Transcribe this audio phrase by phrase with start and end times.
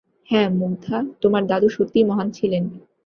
[0.29, 2.63] হ্যাঁ, মুগ্ধা, তোমার দাদু সত্যিই মহান ছিলেন!